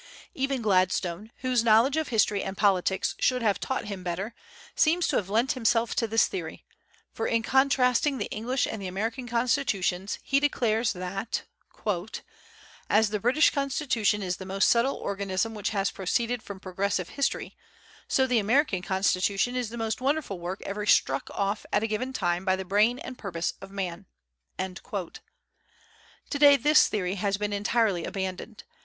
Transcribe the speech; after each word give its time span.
Even 0.33 0.63
Gladstone, 0.63 1.31
whose 1.41 1.63
knowledge 1.63 1.95
of 1.95 2.07
history 2.07 2.41
and 2.43 2.57
politics 2.57 3.13
should 3.19 3.43
have 3.43 3.59
taught 3.59 3.85
him 3.85 4.01
better, 4.03 4.33
seems 4.75 5.07
to 5.07 5.15
have 5.17 5.29
lent 5.29 5.51
himself 5.51 5.93
to 5.93 6.07
this 6.07 6.25
theory, 6.25 6.65
for 7.13 7.27
in 7.27 7.43
contrasting 7.43 8.17
the 8.17 8.25
English 8.31 8.65
and 8.65 8.81
the 8.81 8.87
American 8.87 9.27
Constitutions, 9.29 10.17
he 10.23 10.39
declares 10.39 10.91
that, 10.93 11.43
"As 12.89 13.09
the 13.11 13.19
British 13.19 13.51
Constitution 13.51 14.23
is 14.23 14.37
the 14.37 14.45
most 14.47 14.69
subtle 14.69 14.95
organism 14.95 15.53
which 15.53 15.69
has 15.69 15.91
proceeded 15.91 16.41
from 16.41 16.59
progressive 16.59 17.09
history, 17.09 17.55
so 18.07 18.25
the 18.25 18.39
American 18.39 18.81
Constitution 18.81 19.55
is 19.55 19.69
the 19.69 19.77
most 19.77 20.01
wonderful 20.01 20.39
work 20.39 20.63
ever 20.65 20.87
struck 20.87 21.29
off 21.31 21.63
at 21.71 21.83
a 21.83 21.87
given 21.87 22.11
time 22.11 22.43
by 22.43 22.55
the 22.55 22.65
brain 22.65 22.97
and 22.97 23.19
purpose 23.19 23.53
of 23.61 23.69
man." 23.69 24.07
To 24.57 25.13
day 26.39 26.57
this 26.57 26.87
theory 26.87 27.15
has 27.17 27.37
been 27.37 27.53
entirely 27.53 28.03
abandoned. 28.03 28.63